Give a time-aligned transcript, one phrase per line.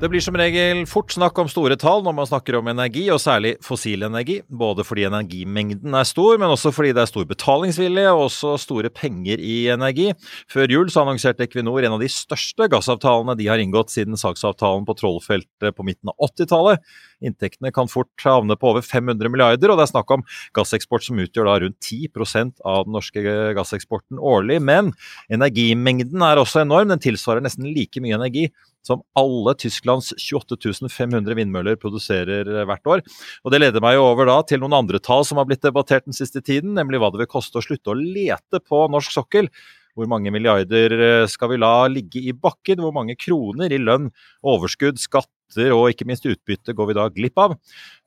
[0.00, 3.18] Det blir som regel fort snakk om store tall når man snakker om energi, og
[3.20, 4.38] særlig fossil energi.
[4.48, 8.88] Både fordi energimengden er stor, men også fordi det er stor betalingsvilje og også store
[8.96, 10.06] penger i energi.
[10.48, 14.88] Før jul så annonserte Equinor en av de største gassavtalene de har inngått siden saksavtalen
[14.88, 16.80] på Trollfeltet på midten av 80-tallet.
[17.20, 20.24] Inntektene kan fort havne på over 500 milliarder, og det er snakk om
[20.56, 24.62] gasseksport som utgjør da rundt 10% av den norske gasseksporten årlig.
[24.64, 24.94] Men
[25.28, 28.48] energimengden er også enorm, den tilsvarer nesten like mye energi
[28.86, 33.04] som alle Tysklands 28 500 vindmøller produserer hvert år.
[33.44, 36.08] Og Det leder meg jo over da til noen andre tall som har blitt debattert
[36.08, 39.50] den siste tiden, nemlig hva det vil koste å slutte å lete på norsk sokkel.
[39.98, 42.80] Hvor mange milliarder skal vi la ligge i bakken?
[42.80, 44.08] Hvor mange kroner i lønn,
[44.46, 45.28] overskudd, skatt
[45.58, 47.56] og ikke minst utbytte går vi da glipp av.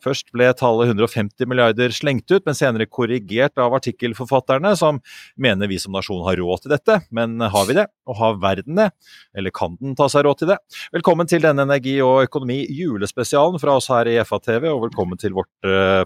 [0.03, 4.99] Først ble tallet 150 milliarder slengt ut, men senere korrigert av artikkelforfatterne, som
[5.39, 6.99] mener vi som nasjon har råd til dette.
[7.15, 7.87] Men har vi det?
[8.08, 8.89] Og har verden det?
[9.36, 10.58] Eller kan den ta seg råd til det?
[10.95, 15.36] Velkommen til denne energi og økonomi julespesialen fra oss her i FA-TV, og velkommen til
[15.37, 15.52] vårt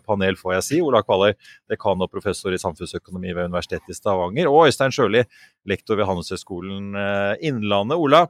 [0.06, 0.82] panel, får jeg si.
[0.86, 1.34] Ola Kvaler,
[1.72, 5.26] dekan og professor i samfunnsøkonomi ved Universitetet i Stavanger, og Øystein Sjøli,
[5.68, 6.94] lektor ved Handelshøyskolen
[7.44, 7.98] Innlandet.
[7.98, 8.24] Ola,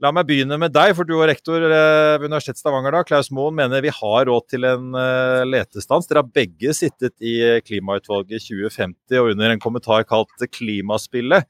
[0.00, 3.28] la meg begynne med deg, for du er rektor ved Universitetet Universitetet Stavanger, da, Klaus
[3.30, 6.06] Moen, mener vi har råd til en uh, letestans.
[6.08, 11.44] Dere har begge sittet i klimautvalget 2050, og under en kommentar kalt 'Klimaspillet'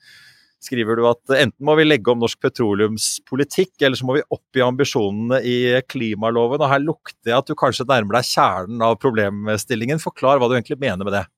[0.59, 4.59] skriver du at enten må vi legge om norsk petroleumspolitikk, eller så må vi opp
[4.59, 6.59] i ambisjonene i klimaloven.
[6.59, 10.03] Og her lukter jeg at du kanskje nærmer deg kjernen av problemstillingen.
[10.03, 11.29] Forklar hva du egentlig mener med det.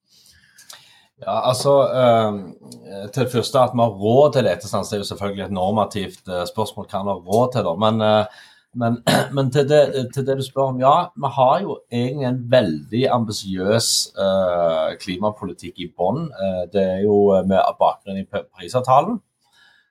[1.20, 5.50] Ja, altså øh, Til det første at vi har råd til letestans, er jo selvfølgelig
[5.50, 6.88] et normativt spørsmål.
[6.88, 7.76] Hva vi har råd til, da.
[7.84, 8.40] Men øh,
[8.74, 9.00] men,
[9.36, 10.94] men til, det, til, det, du spør om, ja.
[11.16, 13.88] Vi har jo egentlig en veldig ambisiøs
[14.18, 16.28] uh, klimapolitikk i bånn.
[16.30, 19.20] Uh, det er jo med bakgrunn i Parisavtalen.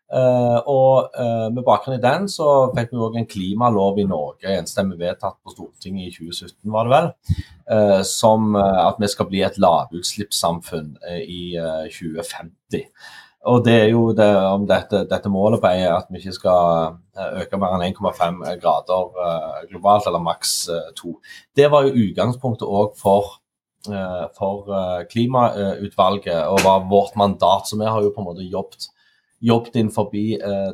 [0.10, 1.12] Uh, og
[1.54, 5.54] med bakgrunn i den så fikk vi òg en klimalov i Norge, enstemmig vedtatt på
[5.54, 7.12] Stortinget i 2017, var det vel.
[8.10, 11.44] som at vi skal bli et lavutslippssamfunn i
[11.94, 12.88] 2050.
[13.48, 17.38] Og det er jo det, om dette, dette, målet på at vi ikke skal eh,
[17.44, 21.14] øke mer enn 1,5 grader uh, globalt, eller maks uh, 2.
[21.56, 23.38] Det var jo utgangspunktet òg for,
[24.36, 24.68] for
[25.08, 27.70] klimautvalget og var vårt mandat.
[27.70, 28.90] Så vi har jo på en måte jobbet,
[29.40, 30.26] jobbet inn forbi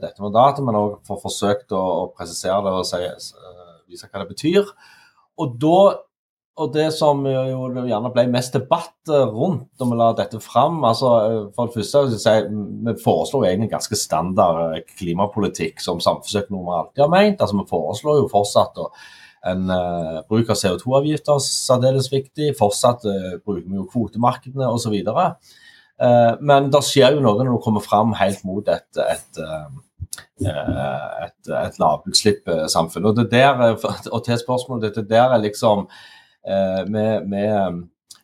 [0.01, 3.03] dette mandatet, men òg forsøkt å, å, presisere det og si,
[3.85, 4.73] vise hva det betyr.
[5.37, 5.77] Og da
[6.55, 11.09] og det som jo gjerne ble mest debatt rundt når vi la dette fram altså
[11.55, 12.35] For det første, si,
[12.87, 17.43] vi foreslår egentlig ganske standard klimapolitikk som samfunnsøkonomer alltid har ment.
[17.43, 18.79] altså Vi foreslår jo fortsatt
[19.45, 22.53] en uh, bruk av CO2-avgifter særdeles viktig.
[22.57, 24.95] Fortsatt uh, bruker vi jo kvotemarkedene osv.
[25.05, 29.43] Uh, men det skjer jo noe når du kommer fram helt mot et, et,
[30.39, 30.49] et,
[31.27, 33.11] et, et lavutslippssamfunn.
[33.11, 33.77] Og, det der,
[34.09, 35.89] og til spørsmålet, det der er liksom
[36.45, 37.43] vi, vi,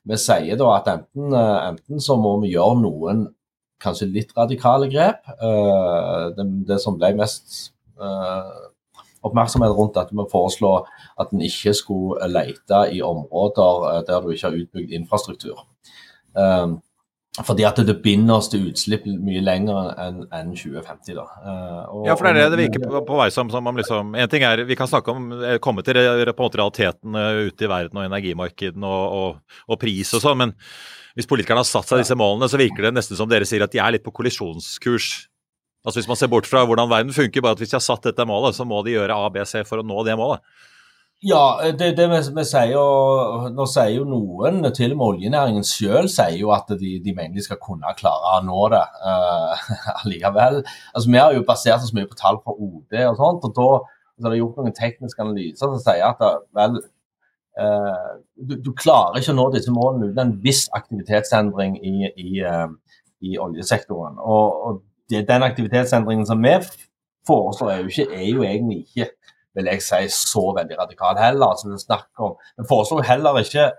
[0.10, 3.24] vi, sier da at enten, eh, enten, så må vi gjøre noen
[3.82, 5.26] kanskje litt radikale grep.
[5.34, 7.72] Eh, det, det som ble mest
[9.22, 10.72] oppmerksomhet rundt at vi foreslå
[11.22, 15.60] at en ikke skulle lete i områder der du ikke har utbygd infrastruktur.
[17.40, 21.14] Fordi at det binder oss til utslipp mye lenger enn en 2050.
[21.16, 21.24] da.
[21.40, 23.48] Uh, og, ja, for det er det det virker på, på vei som.
[23.54, 26.50] som om liksom, en ting er, Vi kan snakke om, eh, komme til på en
[26.50, 30.56] måte realiteten ute i verden og energimarkedene og, og, og, pris og sånn, men
[31.16, 33.72] hvis politikerne har satt seg disse målene, så virker det nesten som dere sier at
[33.72, 35.12] de er litt på kollisjonskurs
[35.82, 38.04] Altså Hvis man ser bort fra hvordan verden funker, bare at hvis de har satt
[38.06, 40.44] dette målet, så må de gjøre A, B, C for å nå det målet.
[41.22, 46.08] Ja, det, det vi, vi, sier Nå sier jo noen, til og med oljenæringen selv,
[46.10, 49.68] sier jo at de, de mener de skal kunne klare å nå det uh,
[50.02, 50.64] allikevel.
[50.96, 53.70] Altså, Vi har jo basert oss mye på tall fra OD og sånt, og da
[54.22, 56.26] så er det gjort noen tekniske analyser som sier at
[56.58, 56.82] vel,
[57.62, 58.10] uh,
[58.42, 62.98] du, du, klarer ikke å nå disse målene uten en viss aktivitetsendring i, i, uh,
[63.22, 64.18] i oljesektoren.
[64.18, 64.82] Og, og
[65.14, 66.58] det, den aktivitetsendringen som vi
[67.30, 69.12] foreslår, er jo, ikke, er jo egentlig ikke
[69.56, 71.54] vil jeg si, så veldig radikal heller.
[71.54, 73.72] Altså, vi, snakker om, vi foreslår heller ikke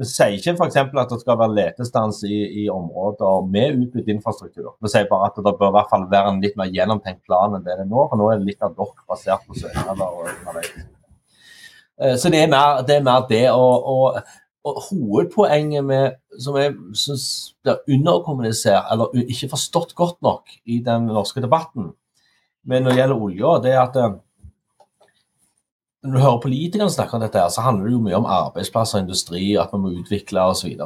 [0.00, 0.78] vi sier ikke f.eks.
[0.80, 4.70] at det skal være letestans i, i, områder med utbygd infrastruktur.
[4.80, 7.52] Vi sier bare at det bør i hvert fall være en litt mer gjennomtenkt plan
[7.52, 8.06] enn det det er nå.
[8.08, 10.30] For nå er det litt av dokk basert på søknader.
[12.00, 12.96] Eh, så det er mer det.
[12.96, 14.32] Er mer det og, og,
[14.64, 17.28] og, hovedpoenget med, som jeg syns
[17.60, 21.92] blir underkommunisert, eller ikke forstått godt nok i den norske debatten,
[22.64, 24.16] men når det gjelder olja, det er at eh,
[26.04, 29.02] når du hører politikerne snakke om dette, her, så handler det jo mye om arbeidsplasser,
[29.02, 30.78] industri, at vi må utvikle osv.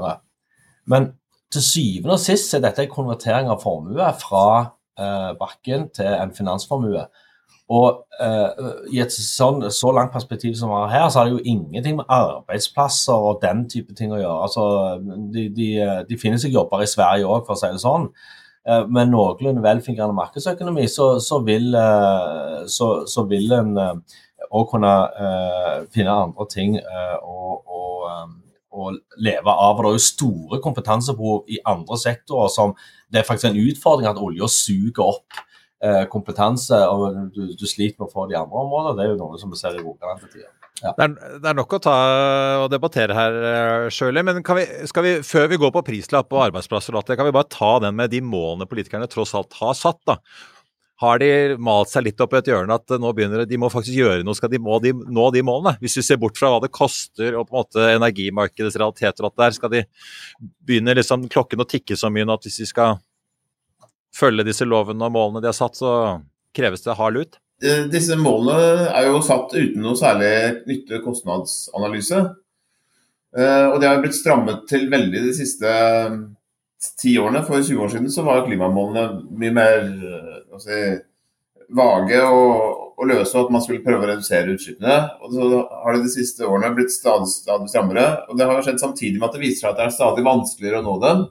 [0.91, 1.13] Men
[1.55, 4.47] til syvende og sist er dette en konvertering av formue fra
[4.99, 7.07] eh, bakken til en finansformue.
[7.75, 11.39] Og eh, i et sånn, så langt perspektiv som vi har her, så har det
[11.39, 14.49] jo ingenting med arbeidsplasser og den type ting å gjøre.
[14.49, 14.65] Altså,
[15.33, 15.69] de, de,
[16.11, 18.11] de finner seg jobber i Sverige òg, for å si det sånn.
[18.65, 24.21] Eh, med noenlunde velfungerende markedsøkonomi, så, så, vil, eh, så, så vil en eh,
[24.55, 27.81] og kunne uh, finne andre ting uh, å,
[28.11, 28.37] um,
[29.23, 29.79] leve av.
[29.79, 32.75] Og det er jo store kompetansebehov i andre sektorer som
[33.11, 35.39] det er faktisk en utfordring at olja suger opp
[35.85, 38.99] uh, kompetanse, og du, du, sliter med å få de andre områdene.
[38.99, 40.53] Det er jo noe som vi ser i Rogaland til tider.
[40.83, 40.91] Ja.
[40.91, 41.99] Det, er, det, er, nok å ta
[42.65, 43.37] og debattere her,
[43.95, 44.25] Shirley.
[44.27, 44.65] Men vi,
[45.07, 48.21] vi, før vi går på prislapp og arbeidsplasser, kan vi bare ta den med de
[48.27, 50.03] målene politikerne tross alt har satt?
[50.11, 50.19] da
[51.05, 51.31] har de
[51.63, 54.37] malt seg litt opp i et hjørne at nå begynner de må faktisk gjøre noe,
[54.39, 55.77] skal de må de, nå de målene?
[55.83, 59.41] Hvis vi ser bort fra hva det koster og på en måte energimarkedets realiteter, alt
[59.41, 59.85] der skal de
[60.65, 62.99] begynne liksom klokken å tikke så mye nå at hvis de skal
[64.15, 66.21] følge disse lovene og målene de har satt, så
[66.55, 67.41] kreves det hard lut?
[67.65, 70.33] Eh, disse målene er jo satt uten noe særlig
[70.69, 72.23] nytte-kostnadsanalyse.
[73.35, 75.71] Eh, og de har blitt strammet til veldig de siste
[77.01, 77.45] ti årene.
[77.47, 79.87] For 20 år siden så var klimamålene mye mer
[80.63, 80.81] si,
[81.75, 84.99] vage og, og, løse, og at man skulle prøve å redusere utslippene.
[85.25, 88.09] Og så har det de siste årene blitt stadig, stadig strammere.
[88.29, 90.83] Og det har skjedd samtidig med at det viser seg at det er stadig vanskeligere
[90.83, 91.25] å nå dem.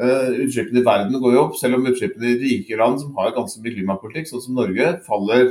[0.00, 3.34] Uh, utslippene i verden går jo opp, selv om utslippene i rike land som har
[3.36, 5.50] ganske mye klimapolitikk, sånn som Norge, faller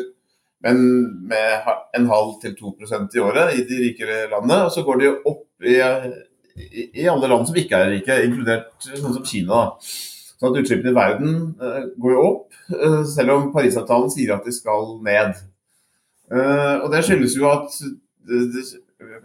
[0.63, 0.79] men
[1.27, 4.65] med en halv til to prosent i året i de rikere landene.
[4.67, 5.77] Og så går de opp i,
[6.59, 9.61] i, i, alle land som ikke er rike, inkludert sånn som Kina.
[10.39, 14.45] Så at utslippene i verden uh, går jo opp, uh, selv om Parisavtalen sier at
[14.47, 15.41] de skal ned.
[16.31, 17.81] Uh, og det skyldes jo at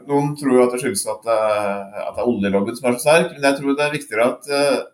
[0.08, 3.32] Noen tror jo at det skyldes at, at det er oljelobben som er så sterk,
[3.34, 4.46] men jeg tror det er viktigere at,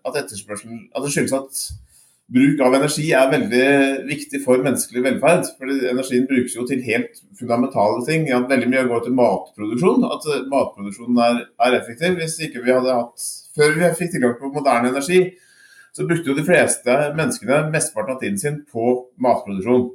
[0.09, 1.61] at At det skyldes at
[2.31, 3.67] bruk av energi er veldig
[4.09, 5.51] viktig for menneskelig velferd.
[5.59, 8.29] fordi Energien brukes jo til helt fundamentale ting.
[8.31, 10.07] At veldig mye går til matproduksjon.
[10.15, 12.17] At matproduksjonen er, er effektiv.
[12.21, 15.25] Hvis ikke vi hadde hatt Før vi fikk tilgang på moderne energi,
[15.93, 18.93] så brukte jo de fleste menneskene mesteparten av tiden sin på
[19.23, 19.89] matproduksjon.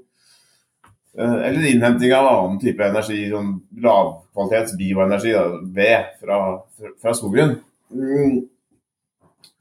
[1.18, 3.54] Eh, eller innhenting av annen type energi, sånn
[3.85, 5.31] lavkvalitets bioenergi,
[5.75, 6.42] ved fra,
[7.02, 7.56] fra skogen.
[7.94, 8.44] Mm.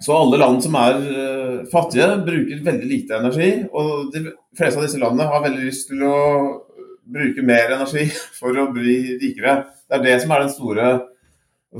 [0.03, 3.51] Så alle land som er uh, fattige, bruker veldig lite energi.
[3.71, 4.27] Og de
[4.59, 6.17] fleste av disse landene har veldig lyst til å
[7.15, 8.09] bruke mer energi
[8.41, 9.61] for å bli rikere.
[9.87, 10.89] Det er det som er den store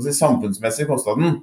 [0.05, 1.41] si, samfunnsmessige kostnaden.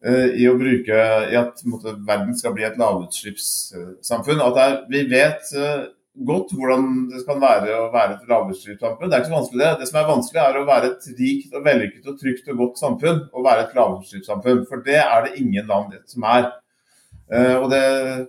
[0.00, 4.38] Eh, i å bruke i at måte, verden skal bli et lavutslippssamfunn.
[4.40, 5.90] At er, vi vet uh,
[6.24, 9.10] godt hvordan det kan være å være et lavutslippssamfunn.
[9.10, 9.74] Det er ikke så vanskelig det.
[9.82, 12.80] Det som er vanskelig, er å være et rikt og vellykket og trygt og godt
[12.80, 13.20] samfunn.
[13.28, 14.64] Og være et lavutslippssamfunn.
[14.70, 16.48] For det er det ingen land som er.
[17.28, 17.82] Uh, og Det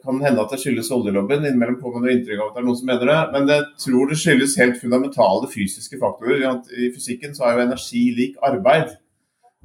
[0.04, 1.48] kan hende at det skyldes oljelobbyen.
[1.48, 3.22] Innimellom får man inntrykk av at det er noen som mener det.
[3.38, 6.44] Men jeg tror det skyldes helt fundamentale fysiske faktorer.
[6.76, 8.92] I fysikken så er jo energi lik arbeid.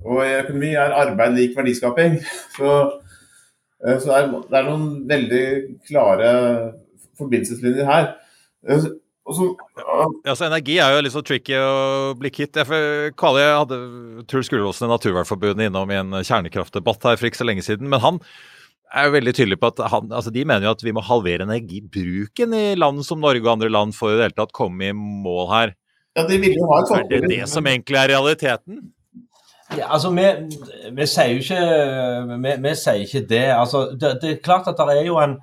[0.05, 2.21] Og i økonomi er arbeid lik verdiskaping.
[2.57, 2.77] Så,
[3.87, 5.47] eh, så det, er, det, er, noen veldig
[5.89, 6.31] klare
[7.19, 8.15] forbindelseslinjer her.
[8.69, 8.87] Eh,
[9.27, 10.03] så, ja.
[10.29, 12.61] ja, så Energi er jo litt så tricky å bli kvitt.
[13.19, 13.79] Kali hadde
[14.31, 17.91] Truls Gullåsen i Naturvernforbundet innom i en kjernekraftdebatt her for ikke så lenge siden.
[17.91, 18.21] Men han
[18.95, 21.47] er jo veldig tydelig på at han, altså de mener jo at vi må halvere
[21.47, 24.95] energibruken i land som Norge og andre land for i det hele tatt komme i
[24.95, 25.75] mål her.
[26.17, 28.79] Ja, de vil jo ha et Er det det som egentlig er realiteten?
[29.77, 30.25] Ja, altså, vi,
[30.97, 31.61] vi, sier jo ikke
[32.33, 33.45] vi, vi, sier ikke det.
[33.57, 34.17] Altså, det.
[34.23, 34.31] det.
[34.31, 35.39] er klart at det er jo en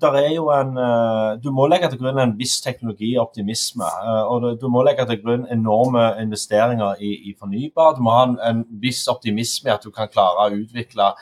[0.00, 3.86] der er jo en uh, Du må legge til grunn en viss teknologioptimisme.
[4.02, 7.94] Uh, og du må legge til grunn enorme investeringer i, i fornybar.
[7.94, 11.12] Du må ha en, en, viss optimisme i at du kan klare å utvikle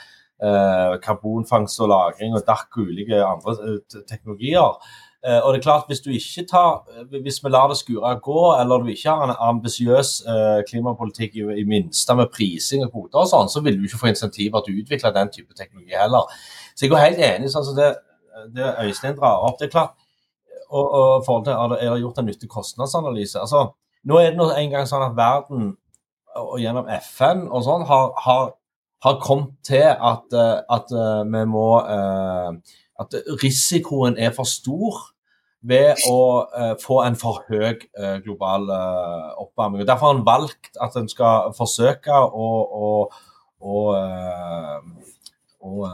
[0.42, 4.80] eh, karbonfangst og -lagring og DAC og ulike andre teknologier.
[5.22, 6.82] Uh, og det er klart, Hvis du ikke tar,
[7.22, 11.44] hvis vi lar det skure gå, eller du ikke har en ambisiøs uh, klimapolitikk i,
[11.62, 14.74] i minste med prising og kvoter, og sånn, så vil du ikke få insentiver til
[14.74, 16.26] å utvikle den type teknologi heller.
[16.74, 17.92] Så jeg er helt enig sånn så det,
[18.56, 19.60] det Øystein drar opp.
[19.60, 19.94] Det er klart,
[20.72, 23.38] og, og forhold til, Er det gjort en nyttig kostnadsanalyse?
[23.38, 23.68] Altså,
[24.04, 25.72] nå er det nå en gang sånn at verden,
[26.40, 28.52] og gjennom FN og sånn, har, har,
[29.04, 34.98] har kommet til at, eh, at, eh, vi må eh, At risikoen er for stor
[35.62, 36.18] ved å
[36.50, 39.84] uh, få en for høy uh, global uh, oppvarming.
[39.86, 42.48] Derfor har en valgt at en skal forsøke å,
[42.82, 42.90] å,
[43.62, 43.84] å,
[45.62, 45.92] å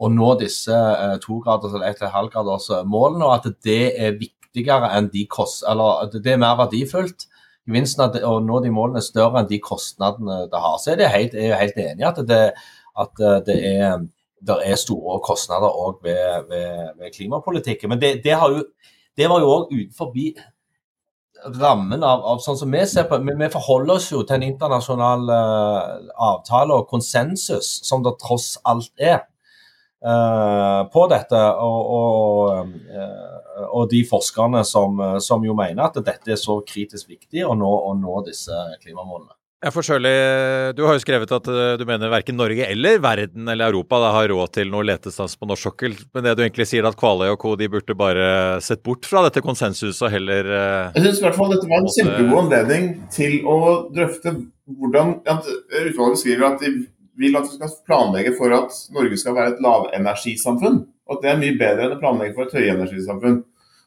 [0.00, 5.64] å nå disse eh, tograders- eller 1,5-graders-målene, og at det er viktigere enn de kost...
[5.68, 7.26] Eller at det er mer verdifullt.
[7.68, 10.78] Gevinsten av å nå de målene er større enn de kostnadene det har.
[10.80, 12.40] Så er jeg helt, er helt enig i at det,
[13.04, 14.06] at eh, det er,
[14.40, 17.92] det er store kostnader òg ved, ved, ved, klimapolitikken.
[17.92, 18.64] Men det, det, jo,
[19.20, 20.14] det var jo òg utenfor
[21.44, 24.46] rammen av, av, sånn som vi ser på Vi, vi forholder oss jo til en
[24.50, 29.22] internasjonal uh, avtale og konsensus, som det tross alt er.
[30.00, 36.32] Uh, på dette, og, og, uh, og, de forskerne som, som, jo mener at dette
[36.32, 39.34] er så kritisk viktig å nå, å nå disse klimamålene.
[39.60, 43.44] Jeg for Shirley, Du har jo skrevet at uh, du mener verken Norge eller verden
[43.44, 45.96] eller Europa da, har råd til noe letestans på norsk sokkel.
[46.14, 47.52] Men det du egentlig sier at Kvaløy og co.
[47.60, 48.30] de burde bare
[48.64, 51.92] sett bort fra dette konsensuset og heller Jeg syns i hvert fall dette var en
[51.92, 53.58] kjempegod anledning til å
[53.92, 54.32] drøfte
[54.80, 56.72] hvordan Utvalget skriver at de
[57.20, 60.82] vil at vi skal planlegge for at Norge skal være et lavenergisamfunn.
[61.04, 63.40] Og at det er mye bedre enn å planlegge for et høyenergisamfunn.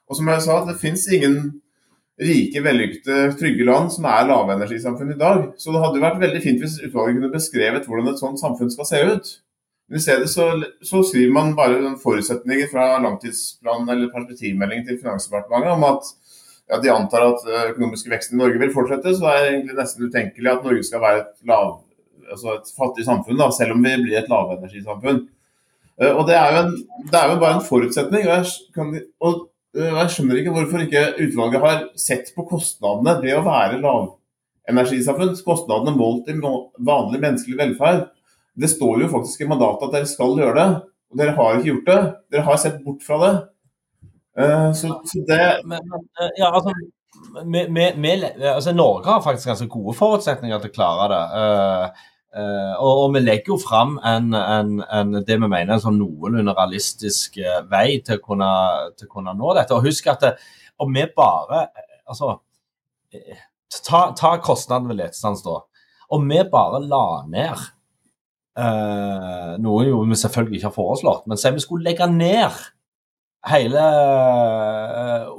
[0.05, 1.39] Og som jeg sa, det fins ingen
[2.21, 5.47] rike, vellykkede, trygge land som er lavenergisamfunn i dag.
[5.57, 8.71] Så det hadde jo vært veldig fint hvis utvalget kunne beskrevet hvordan et sånt samfunn
[8.73, 9.31] skal se ut.
[9.89, 10.47] Men i stedet så,
[10.85, 16.11] så skriver man bare forutsetninger fra langtidsplanen eller perspektivmeldingen til Finansdepartementet om at
[16.71, 17.43] ja, de antar at
[17.73, 21.03] økonomiske veksten i Norge vil fortsette, så er det egentlig nesten utenkelig at Norge skal
[21.03, 21.73] være et lav,
[22.29, 25.25] altså et fattig samfunn, da, selv om vi blir et lavenergisamfunn.
[26.01, 26.71] Uh, og det er, en,
[27.11, 28.23] det er, jo bare en forutsetning.
[28.25, 33.37] Og jeg, kan, og, jeg, skjønner ikke hvorfor ikke utvalget har sett på kostnadene ved
[33.39, 35.33] å være lavenergisamfunn.
[35.45, 38.03] Kostnadene målt i vanlig menneskelig velferd.
[38.53, 40.67] Det står jo faktisk i mandatet at dere skal gjøre det,
[41.09, 42.01] og dere har ikke gjort det.
[42.35, 43.33] Dere har sett bort fra det.
[44.33, 44.93] Uh, så,
[45.29, 45.39] det
[45.69, 45.91] men,
[46.39, 46.73] ja, altså,
[47.45, 51.23] med, med, med, altså, Norge har faktisk ganske gode forutsetninger til å klare det.
[52.33, 55.99] Uh, og, og, vi legger jo fram en, en, en, det vi mener en sånn
[56.01, 58.49] noenlunde realistisk uh, vei til å, kunne,
[58.97, 59.77] til å, kunne, nå dette.
[59.77, 60.33] Og husk at det,
[60.81, 61.67] om vi bare
[62.03, 62.43] Altså,
[63.87, 65.63] ta, ta kostnaden ved letestans, da.
[66.11, 67.55] Om vi bare la ned
[68.59, 72.51] uh, Noe jo vi selvfølgelig ikke har foreslått, men si vi skulle legge ned
[73.47, 73.79] hele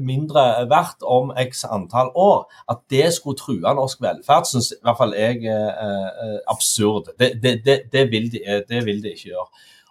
[0.00, 2.46] mindre verdt om x antall år.
[2.70, 7.12] At det skulle true norsk velferd, syns i hvert fall jeg er absurd.
[7.18, 9.48] Det, det, det, vil de, det vil de ikke gjøre.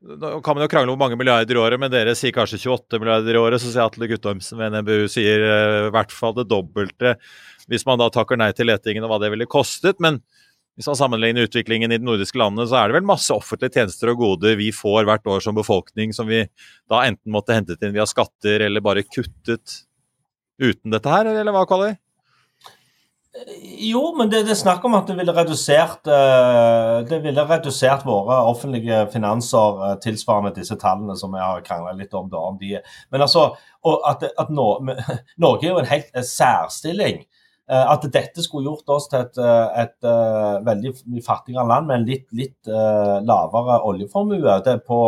[0.00, 3.00] Nå kan man jo krangle om mange milliarder i året, men dere sier kanskje 28
[3.02, 3.60] milliarder i året.
[3.60, 7.18] Så sier Atle Guttormsen ved NMBU sier uh, i hvert fall det dobbelte
[7.70, 10.00] hvis man da takker nei til letingen og hva det ville kostet.
[10.02, 10.18] Men
[10.80, 14.14] hvis man sammenligner utviklingen i de nordiske landene, så er det vel masse offentlige tjenester
[14.14, 16.46] og goder vi får hvert år som befolkning, som vi
[16.88, 19.82] da enten måtte hentet inn via skatter eller bare kuttet
[20.60, 21.92] uten dette her, eller hva, Kali?
[23.78, 28.02] Jo, men det, det er snakk om at det ville redusert uh, det ville redusert
[28.02, 32.26] våre offentlige finanser uh, tilsvarende disse tallene som vi har krangla litt om.
[32.32, 32.74] Da, om de.
[33.14, 33.52] Men altså,
[33.86, 34.50] at, at
[35.44, 37.22] Norge er jo en helt særstilling.
[37.70, 39.38] Uh, at dette skulle gjort oss til et,
[39.78, 40.10] et
[40.66, 42.72] veldig mye fattigere land med en litt, litt
[43.30, 44.58] lavere oljeformue.
[44.66, 45.00] Det er på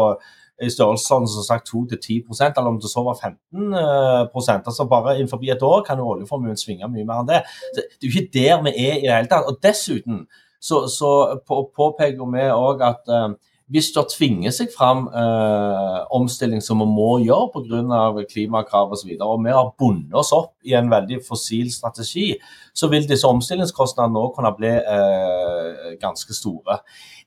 [0.62, 5.62] i størrelsesorden som sagt 2-10 eller om det så var 15% altså Bare innenfor et
[5.62, 7.42] år kan jo oljeformuen svinge mye mer enn det.
[7.76, 9.48] Det er jo ikke der vi er i det hele tatt.
[9.48, 10.26] Og dessuten
[10.62, 13.32] så, så påpeker vi òg at uh,
[13.72, 18.24] hvis det tvinger seg fram eh, omstilling som vi må gjøre pga.
[18.28, 22.34] klimakrav osv., og, så og vi har bundet oss opp i en veldig fossil strategi,
[22.74, 26.82] så vil disse omstillingskostnadene nå kunne bli eh, ganske store.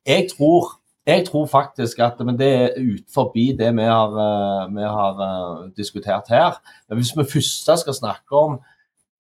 [0.06, 0.76] Jeg tror
[1.08, 5.13] jeg tror faktisk at Men det er ut forbi det vi har, eh, vi har
[5.22, 6.62] uh, diskutert her.
[6.89, 8.60] Men hvis vi først skal snakke om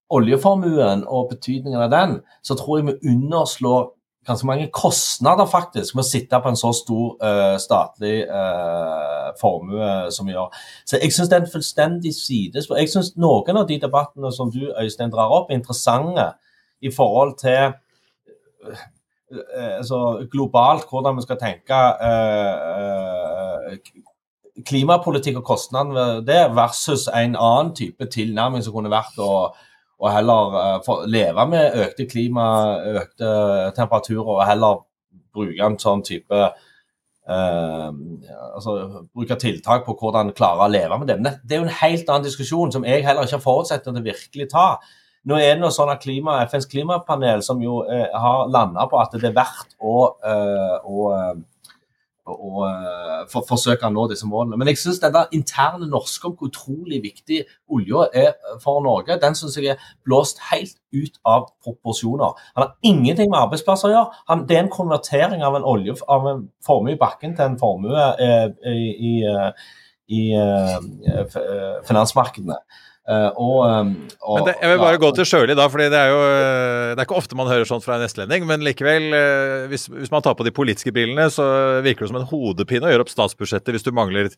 [0.09, 3.91] oljeformuen og betydningen av den, så tror jeg vi underslår
[4.27, 10.11] ganske mange kostnader faktisk med å sitte på en så stor uh, statlig uh, formue
[10.11, 10.49] som vi gjør.
[10.85, 12.81] Så jeg syns det er en fullstendig sidespor.
[12.81, 16.31] Jeg syns noen av de debattene som du Øystein drar opp, er interessante
[16.81, 17.77] i forhold til
[19.79, 23.79] altså, globalt hvordan vi skal tenke eh,
[24.63, 29.49] klimapolitikk og kostnadene ved det, versus en annen type tilnærming som kunne vært å,
[29.99, 32.45] å heller uh, leve med økte klima,
[33.01, 33.31] økte
[33.75, 34.79] temperaturer, og heller
[35.35, 37.89] bruke en sånn type uh,
[38.55, 38.75] altså
[39.11, 41.17] Bruke tiltak på hvordan klare å leve med det.
[41.19, 43.95] Men det er jo en helt annen diskusjon som jeg heller ikke har forutsett å
[43.97, 44.67] virkelig ta.
[45.25, 49.01] Nå er det noe sånn at klima, FNs klimapanel som jo eh, har landa på
[49.01, 51.39] at det er verdt å, eh, å, eh,
[52.29, 54.59] å eh, for, forsøke å nå disse målene.
[54.61, 57.41] Men jeg syns den interne norske om hvor utrolig viktig
[57.73, 62.37] olja er for Norge, den syns jeg er blåst helt ut av proporsjoner.
[62.53, 64.23] Han har ingenting med arbeidsplasser å gjøre.
[64.29, 67.61] Han, det er en konvertering av en, olje, av en formue i bakken til en
[67.61, 69.15] formue eh, i, i,
[70.21, 70.25] i
[71.89, 72.61] finansmarkedene.
[73.05, 75.77] Uh, og, um, og, men det, jeg vil bare ja, gå til Sjøli, da, for
[75.77, 78.47] det er jo eh, det er ikke ofte man hører sånt fra en estlending.
[78.49, 81.45] Men likevel, uh, hvis, hvis, man tar på de politiske brillene, så
[81.85, 84.31] virker det som en hodepine å gjøre opp statsbudsjettet hvis du mangler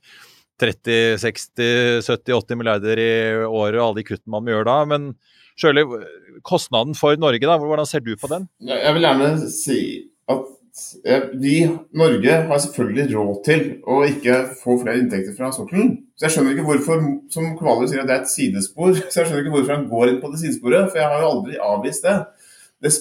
[0.60, 3.12] 30, 60, 70, 80 milliarder i
[3.46, 4.78] året og alle de kuttene man må gjøre da.
[4.92, 5.08] Men
[5.58, 5.86] Sjøli,
[6.46, 8.50] kostnaden for Norge, da, hvordan ser du på den?
[8.68, 9.80] Jeg vil gjerne si
[10.28, 10.44] at
[11.42, 11.56] vi,
[11.98, 15.96] Norge har selvfølgelig råd til å ikke få flere inntekter fra sokkelen.
[16.18, 18.94] Så jeg skjønner ikke hvorfor, som Kvaløy sier, at det er et sidespor.
[19.10, 21.32] Så jeg skjønner ikke hvorfor han går inn på det sidesporet, for jeg har jo
[21.34, 22.18] aldri avvist det.
[22.86, 22.94] det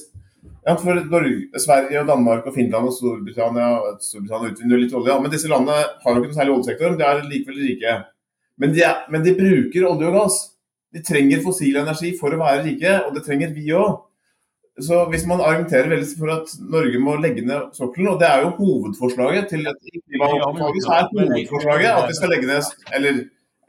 [0.67, 3.69] ja, for Norge, Sverige, og Danmark, og Finland og Storbritannia
[4.03, 6.97] Storbritannia utvinner litt olje, men disse landene har jo ikke noe særlig oljesektor.
[6.99, 7.97] De er likevel rike.
[8.59, 10.41] Men de, er, men de bruker olje og gass.
[10.97, 14.06] De trenger fossil energi for å være rike, og det trenger vi òg.
[14.85, 18.43] Så hvis man argumenterer veldig for at Norge må legge ned sokkelen, og det er
[18.45, 23.23] jo hovedforslaget til er hovedforslaget at vi skal legge ned Eller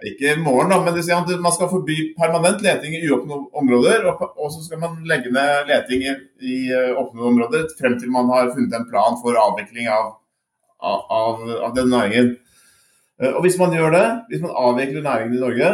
[0.06, 4.06] ikke i morgen, da, men at man skal forby permanent leting i uåpne områder.
[4.12, 8.30] Og, så skal man legge ned leting i, i eh, åpne områder frem til man
[8.30, 10.12] har funnet en plan for avvikling av,
[10.84, 12.36] av, av den næringen.
[13.22, 15.72] Eh, og hvis man gjør det, hvis man avvikler næringen i Norge,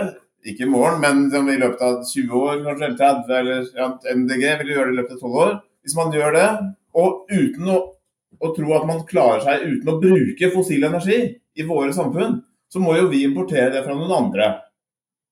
[0.49, 4.43] ikke i morgen, men i løpet av 20 år, kanskje, eller 30, eller ja, MDG
[4.61, 5.53] vil gjøre det i løpet av 12 år.
[5.83, 6.47] Hvis man gjør det,
[6.99, 7.77] og uten å,
[8.39, 11.19] å, tro at man klarer seg uten å bruke fossil energi
[11.55, 12.37] i våre samfunn,
[12.71, 14.49] så må jo vi importere det fra noen andre.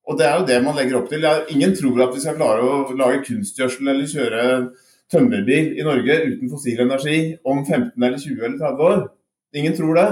[0.09, 1.25] Og det er jo det man legger opp til.
[1.53, 4.45] Ingen tror at vi skal klare å lage kunstgjødsel eller kjøre
[5.11, 9.01] tømmerbil i Norge uten fossil energi om 15 eller 20 eller 30 år.
[9.61, 10.09] Ingen tror det.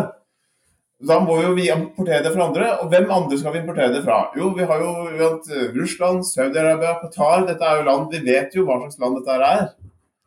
[1.08, 2.70] Da må jo vi importere det fra andre.
[2.84, 4.18] Og hvem andre skal vi importere det fra?
[4.36, 7.46] Jo, vi har jo eh, Russland, Saudi-Arabia, Qatar.
[7.48, 9.62] Dette er jo land Vi vet jo hva slags land dette er.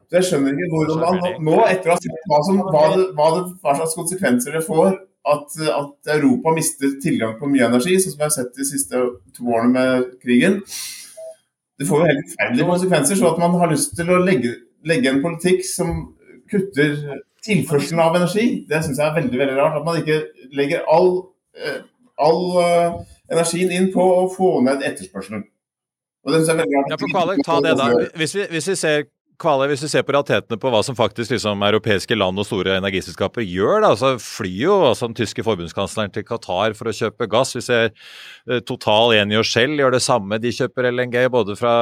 [0.09, 3.05] Så jeg skjønner ikke hvordan man nå, etter å ha sett hva, som, hva, det,
[3.17, 7.95] hva, det, hva slags konsekvenser det får at, at, Europa mister tilgang på mye energi,
[7.97, 9.05] sånn som vi har sett de siste
[9.37, 10.59] to årene med krigen.
[11.81, 13.21] Det får jo helt forferdelige konsekvenser.
[13.21, 14.57] Så at man har lyst til å legge,
[14.89, 15.95] legge en politikk som
[16.51, 16.97] kutter
[17.47, 19.79] tilførselen av energi, det syns jeg er veldig veldig rart.
[19.81, 20.21] At man ikke
[20.57, 21.11] legger all,
[21.59, 21.81] eh,
[22.23, 23.01] all uh,
[23.33, 25.43] energien inn på å få ned etterspørselen.
[26.23, 26.95] Og det synes jeg er veldig rart.
[26.95, 27.91] Ja, for Kvaløy, ta det da.
[28.21, 29.05] Hvis vi, hvis vi ser
[29.43, 32.77] Kvale, hvis vi ser på realitetene på hva som faktisk liksom, europeiske land og store
[32.79, 37.27] energiselskaper gjør, da, så flyr jo altså, den tyske forbundskansleren til Qatar for å kjøpe
[37.33, 37.57] gass.
[37.57, 40.39] Vi ser eh, Total, Eni og Shell gjør det samme.
[40.43, 41.75] De kjøper LNG både fra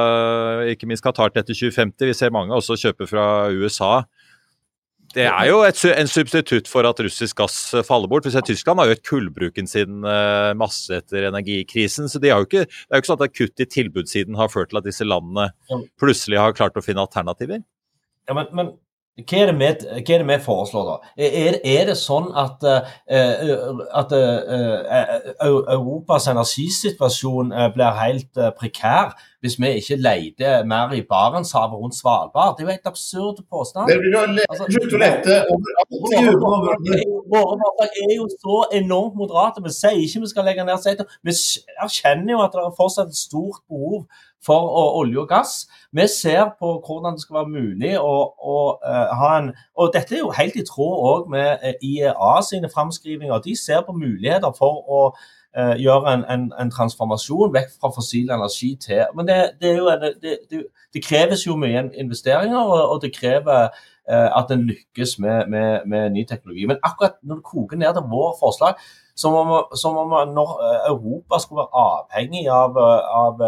[0.71, 2.09] ikke minst Qatar til etter 2050.
[2.09, 3.93] Vi ser mange også kjøpe fra USA.
[5.15, 8.27] Det er jo et, en substitutt for at russisk gass eh, faller bort.
[8.27, 12.07] Hvis Tyskland har økt kullbruken sin uh, masse etter energikrisen.
[12.09, 14.51] så de har jo ikke, Det er jo ikke sånn at kutt i tilbudssiden har
[14.51, 15.51] ført til at disse landene
[15.99, 17.59] plutselig har klart å finne alternativer.
[18.29, 18.71] Ja, men, men
[19.21, 21.13] hva, er med, hva, er det vi, foreslår, da?
[21.27, 29.69] Er, er det sånn at, uh, at uh, Europas energisituasjon blir helt prekær hvis vi
[29.81, 32.55] ikke leter mer i Barentshavet rundt Svalbard.
[32.57, 33.89] Det er jo helt absurd påstand.
[33.89, 35.37] Det blir jo altså, slutte å lete.
[37.33, 39.63] Våre forslag er jo så enormt moderate.
[39.65, 41.09] Vi sier ikke vi skal legge ned seter.
[41.25, 41.33] Vi
[41.81, 44.05] erkjenner jo at det er fortsatt et stort behov
[44.45, 44.69] for
[45.01, 45.67] olje og gass.
[45.93, 48.15] Vi ser på hvordan det skal være mulig å,
[48.53, 52.69] å uh, ha en Og dette er jo helt i tråd med eh, IEA sine
[52.69, 53.41] framskrivinger.
[53.41, 55.03] De ser på muligheter for å
[55.57, 59.89] uh, gjøre en, en, en, transformasjon vekk fra fossil energi til Men det, det, jo,
[60.21, 63.69] det, det kreves jo mye investeringer, og, og det krever
[64.09, 66.65] at en lykkes med, med, med, ny teknologi.
[66.67, 68.79] Men akkurat når det koker ned til vår forslag,
[69.15, 70.51] som om, som om når
[70.89, 73.43] Europa skulle være avhengig av, av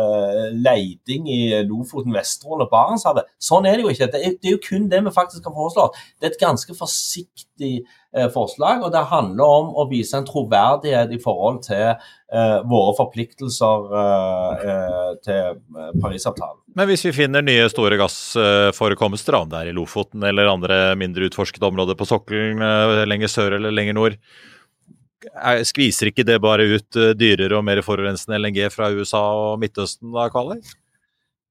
[0.53, 3.29] leiding i Lofoten, Vesterålen og Barentshavet.
[3.41, 4.09] Sånn er det jo ikke.
[4.13, 5.99] Det er, det er, jo kun det vi faktisk har foreslått.
[6.19, 11.13] Det er et ganske forsiktig eh, forslag, og det handler om å vise en troverdighet
[11.15, 15.59] i forhold til eh, våre forpliktelser eh, eh til
[16.01, 16.62] Parisavtalen.
[16.73, 21.27] Men hvis vi finner nye store gassforekomster, om det er i Lofoten eller andre mindre
[21.29, 24.13] utforskede områder på sokkelen eh, lenger sør eller lenger nord,
[25.63, 30.07] skviser ikke det bare ut eh, dyrere og mer forurensende LNG fra USA og Midtøsten
[30.15, 30.59] da, Kvaløy?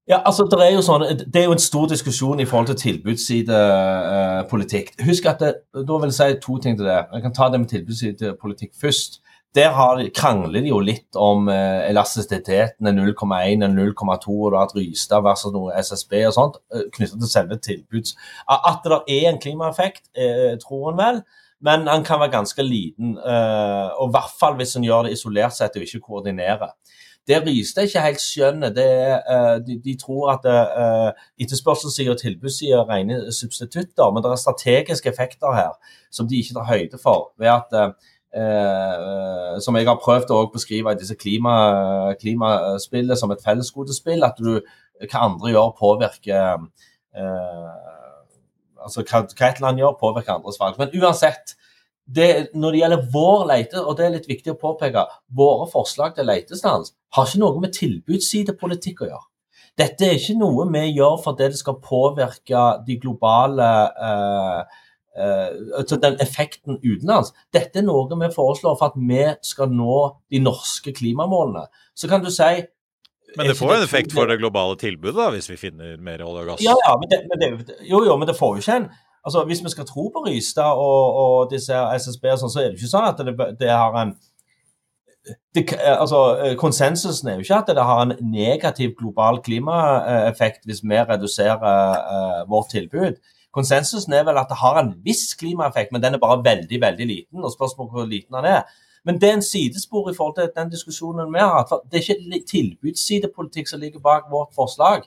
[0.09, 2.81] Ja, altså det er, jo sånn, det er jo en stor diskusjon i forhold til
[2.81, 4.87] tilbudssidepolitikk.
[5.07, 7.07] Husk at det, Da vil jeg si to ting til det.
[7.07, 9.23] Jeg kan ta det med tilbudssidepolitikk først.
[9.55, 15.21] Der har, krangler de jo litt om eh, elastisiteten 0,1 eller 0,2, og hatt Rystad
[15.25, 18.15] versus noe SSB og sånt, uh, knyttet til selve tilbuds...
[18.49, 21.23] At det er en klimaeffekt, eh, tror en vel
[21.63, 23.17] men han kan være ganske liten.
[23.17, 26.73] Eh, og i hvert fall hvis han gjør det isolert sett og ikke koordinerer.
[27.27, 32.19] Det Rystad ikke helt skjønner, det er eh, de, de, tror at eh, etterspørselssida og
[32.19, 35.71] tilbudssida er rene substitutter, men det er strategiske effekter her
[36.11, 37.31] som de ikke tar høyde for.
[37.39, 37.95] ved at
[38.33, 41.53] Uh, som jeg har prøvd å beskrive i disse klima,
[42.17, 44.25] klimaspillene som et fellesgodespill.
[44.25, 44.57] At du,
[45.03, 46.63] hva andre gjør, påvirker
[47.17, 47.91] eh,
[48.83, 50.79] altså hva, hva et land gjør, påvirker andres valg.
[50.79, 51.55] Men uansett,
[52.03, 56.17] det, når det gjelder vår leite, og det er litt viktig å påpeke, våre forslag
[56.17, 59.27] til leitestans har ikke noe med tilbudssidepolitikk å gjøre.
[59.79, 64.81] Dette er ikke noe vi gjør fordi det skal påvirke de globale uh,
[65.17, 67.33] uh, den effekten utenlands.
[67.53, 69.97] Dette er noe vi foreslår for at vi skal nå
[70.31, 71.67] de norske klimamålene.
[71.95, 72.65] Så kan du si
[73.33, 76.21] men det får jo en effekt for det globale tilbudet, da, hvis vi finner mer
[76.21, 76.61] olje og gass?
[76.61, 78.91] Ja, ja, men det, men det, jo, jo, men det får jo ikke en
[79.23, 82.69] altså Hvis vi skal tro på Rystad og, og disse SSB, og sånn, så er
[82.69, 84.13] det ikke sånn at det, det har en
[85.55, 86.19] det, altså,
[86.59, 92.41] Konsensusen er jo ikke at det har en negativ global klimaeffekt hvis vi reduserer uh,
[92.51, 93.21] vårt tilbud.
[93.53, 97.07] Konsensusen er vel at det har en viss klimaeffekt, men den er bare veldig veldig
[97.07, 97.43] liten.
[97.43, 98.63] og Spørsmålet hvor liten den er.
[99.05, 101.83] Men det er en sidespor i forhold til den diskusjonen vi har hatt.
[101.91, 105.03] Det er ikke tilbudssidepolitikk som ligger bak vårt forslag.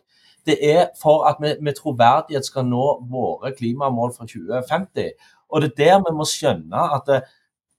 [0.47, 5.11] Det er for at vi med troverdighet skal nå våre klimamål fra 2050.
[5.51, 7.11] Og det er der vi må skjønne at,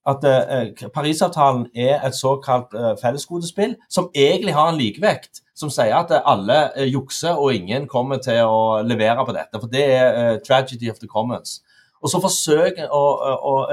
[0.08, 5.44] at uh, Parisavtalen er et såkalt uh, fellesgodespill som egentlig har en likevekt.
[5.58, 9.60] Som sier at alle uh, jukser og ingen kommer til å levere på dette.
[9.60, 11.62] For det er tragedy of the commons.
[12.02, 12.92] Og så forsøker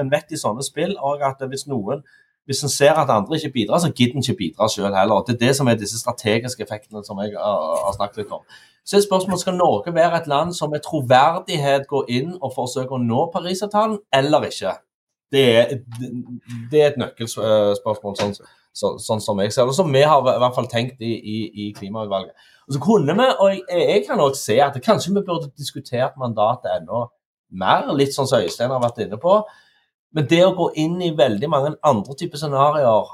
[0.01, 2.01] en vet i sånne spill og at hvis noen
[2.45, 5.23] hvis en ser at andre ikke bidrar, så gidder en ikke bidra sjøl heller.
[5.25, 8.43] Det er det som er disse strategiske effektene som jeg har snakket litt om.
[8.85, 12.99] Så er spørsmålet skal Norge være et land som med troverdighet går inn og forsøker
[12.99, 14.75] å nå Parisavtalen, eller ikke.
[15.35, 15.73] Det er,
[16.71, 18.35] det er et nøkkelspørsmål, sånn,
[18.75, 19.75] så, sånn, som jeg ser det.
[19.77, 22.47] Som vi har i hvert fall tenkt i, i, i klimautvalget.
[22.69, 26.17] Og så kunne vi, og jeg, jeg kan også se at kanskje vi burde diskutert
[26.21, 27.09] mandatet enda
[27.55, 29.37] mer, litt sånn som Øystein har vært inne på.
[30.15, 33.13] Men det å gå inn i veldig mange andre typer scenarioer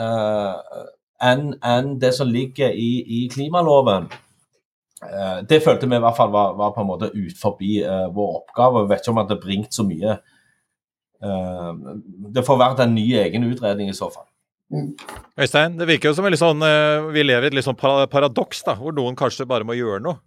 [0.00, 0.84] uh,
[1.22, 4.08] enn en det som ligger i, i klimaloven,
[5.04, 8.08] uh, det følte vi i hvert fall var, var på en måte ut forbi uh,
[8.14, 8.84] vår oppgave.
[8.84, 10.16] Jeg vet ikke om det har bringt så mye.
[11.22, 14.26] Det får vært en ny egen utredning i så fall.
[15.38, 16.64] Øystein, det virker jo som sånn,
[17.12, 20.18] vi lever i et litt sånn paradoks, da, hvor noen kanskje bare må gjøre noe.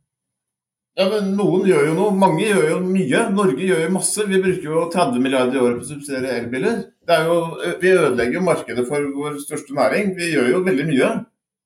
[0.96, 2.16] Ja, men Noen gjør jo noe.
[2.16, 3.26] Mange gjør jo mye.
[3.36, 4.24] Norge gjør jo masse.
[4.30, 6.78] Vi bruker jo 30 milliarder i året på å subsidiere elbiler.
[7.04, 7.40] Det er jo,
[7.82, 10.14] vi ødelegger jo markedet for vår største næring.
[10.16, 11.10] Vi gjør jo veldig mye.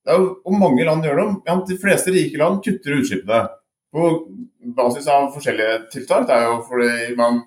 [0.01, 1.27] Det er jo, og mange land gjør det.
[1.45, 3.43] Ja, de fleste rike land kutter utslippene
[3.93, 4.09] på
[4.79, 6.25] basis av forskjellige tiltak.
[6.25, 6.89] Det er jo fordi
[7.19, 7.43] man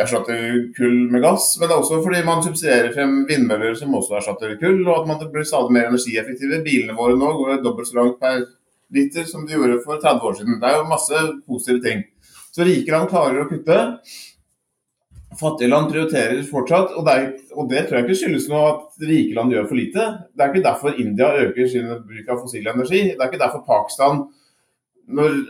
[0.00, 4.16] erstatter kull med gass, men det er også fordi man subsidierer frem vindmøller som også
[4.18, 6.62] erstatter kull, og at man blir stadig mer energieffektive.
[6.64, 8.46] Bilene våre nå går dobbelt så langt per
[8.92, 10.60] liter som de gjorde for 30 år siden.
[10.60, 12.04] Det er jo masse positive ting.
[12.52, 13.78] Så rike land klarer å kutte.
[15.40, 19.06] Fattige land prioriterer fortsatt, og det, er, og det, tror jeg ikke skyldes noe at
[19.08, 20.08] rike land gjør for lite.
[20.32, 23.02] Det er ikke derfor India øker sin bruk av fossil energi.
[23.12, 24.26] Det er ikke derfor Pakistan
[25.12, 25.40] når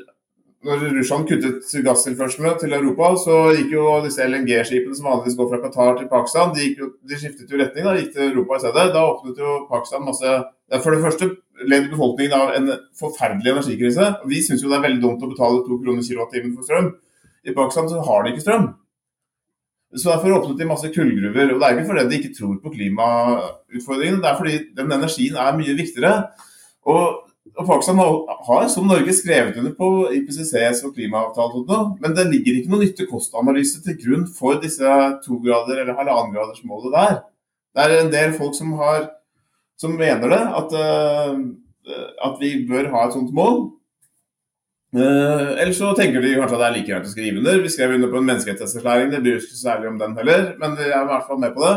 [0.62, 5.60] når Russland kuttet gasstilførslene til Europa, så gikk jo disse LNG-skipene som vanligvis går fra
[5.64, 8.84] Qatar til Pakistan, de, jo, de skiftet jo retning, da gikk til Europa i stedet.
[8.94, 10.36] Da åpnet jo Pakistan masse
[10.72, 11.26] For det første
[11.68, 14.06] led befolkningen av en forferdelig energikrise.
[14.30, 16.88] Vi syns jo det er veldig dumt å betale to kroner kilowattimen for strøm.
[17.44, 18.70] I Pakistan så har de ikke strøm.
[19.92, 21.52] Så Derfor åpnet de masse kullgruver.
[21.52, 25.36] og Det er ikke fordi de ikke tror på klimautfordringene, det er fordi den energien
[25.36, 26.14] er mye viktigere.
[26.88, 27.21] Og
[27.52, 32.70] og Pakistan har, som Norge, skrevet under på IPCCs og klimaavtalen, men det ligger ikke
[32.72, 34.92] noen nytte-kost-analyse til grunn for disse
[35.24, 37.18] to grader eller halvannengradersmålet der.
[37.72, 39.08] Det er en del folk som, har,
[39.80, 41.96] som mener det, at, uh,
[42.28, 43.64] at, vi bør ha et sånt mål.
[44.96, 47.60] Uh, eller så tenker de kanskje at det er like greit å skrive under.
[47.64, 50.78] Vi skrev under på en menneskerettighetserklæring, det bryr oss ikke særlig om den heller, men
[50.78, 51.74] vi er i hvert fall med på det.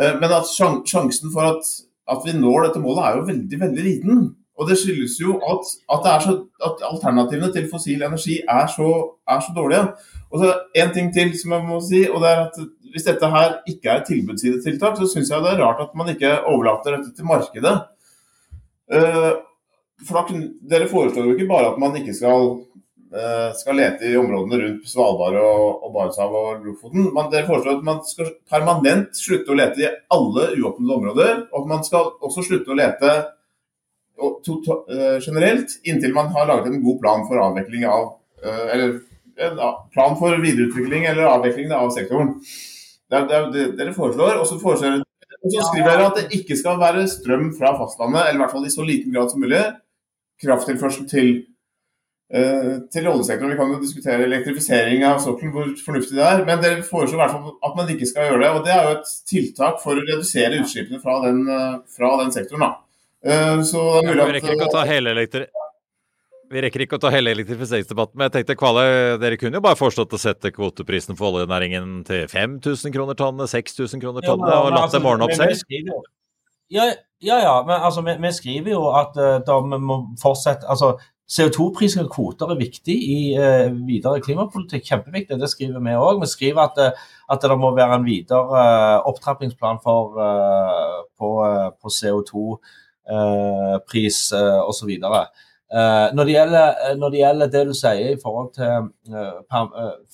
[0.00, 1.74] Uh, men at sjansen for at,
[2.14, 4.24] at vi når dette målet er jo veldig, veldig liten.
[4.54, 8.90] Og det skyldes jo at, at, så, at alternativene til fossil energi er så,
[9.26, 9.88] er så, dårlige.
[10.30, 12.60] Og så En ting til som jeg må si, og det er at
[12.92, 16.12] hvis dette her ikke er et tilbudssidetiltak, så syns jeg det er rart at man
[16.12, 17.74] ikke overlater dette til markedet.
[18.94, 19.32] Uh,
[20.06, 20.38] for da,
[20.70, 22.50] Dere foreslår jo ikke bare at man ikke skal,
[23.10, 27.80] uh, skal lete i områdene rundt Svalbard og, og Barentshavet og Lofoten, men dere foreslår
[27.80, 31.40] at man skal permanent slutte å lete i alle uåpnede områder.
[31.50, 33.42] Og at man skal også slutte å lete Eh,
[35.24, 38.12] generelt, inntil man har laget en god plan for avvikling av
[38.44, 39.00] eh, Eller
[39.36, 39.58] en
[39.92, 42.36] plan for videreutvikling eller avvikling av sektoren.
[43.10, 44.38] Det er det, dere foreslår.
[44.40, 48.28] Og så, foreslår, og så skriver dere at det ikke skal være strøm fra fastlandet,
[48.28, 49.64] eller i hvert fall i så liten grad som mulig.
[50.44, 51.32] Krafttilførsel til,
[52.34, 53.50] uh, til oljesektoren.
[53.50, 56.46] Vi kan jo diskutere elektrifisering av sokkelen, hvor fornuftig det er.
[56.46, 58.54] Men dere foreslår i hvert fall at man ikke skal gjøre det.
[58.54, 61.44] Og det er jo et tiltak for å redusere utslippene fra den,
[61.98, 62.68] fra den sektoren.
[62.68, 62.83] da.
[63.24, 65.46] Eh, så det er mulig at Vi rekker ikke å ta hele elektri...
[66.52, 68.82] Vi rekker ikke å ta hele elektrifiseringsdebatten, men jeg tenkte Kvale,
[69.18, 74.02] dere kunne jo bare foreslått å sette kvoteprisen for oljenæringen til 5000 kroner tonnet, 6000
[74.02, 76.04] kroner tonnet, ja, og latt altså, dem ordne opp selv?
[76.70, 76.84] Ja,
[77.24, 80.92] ja, ja, men altså, vi, vi skriver jo at uh, da vi må fortsette altså,
[81.32, 84.84] CO2-prising og kvoter er viktig i uh, videre klimapolitikk.
[84.92, 85.40] Kjempeviktig.
[85.40, 86.20] Det skriver vi òg.
[86.22, 88.64] Vi skriver at, uh, at, det må være en videre
[89.08, 90.20] opptrappingsplan for,
[91.18, 91.34] på,
[91.80, 92.82] på CO2 Eh,
[93.88, 94.90] pris eh, osv.
[94.90, 98.88] Eh, når, gjelder, når det gjelder det du sier i forhold til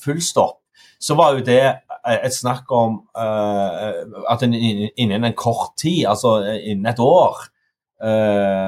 [0.04, 0.58] fullstopp,
[1.00, 1.62] så var jo det
[2.08, 7.40] et snakk om at innen en kort tid, altså innen et år